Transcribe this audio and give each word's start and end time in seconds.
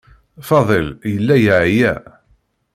Faḍil 0.47 0.87
yella 1.13 1.35
yeɛya. 1.45 1.93